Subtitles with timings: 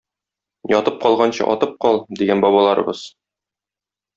[0.71, 3.05] Ятып калганчы, атып кал, дигән бабаларыбыз.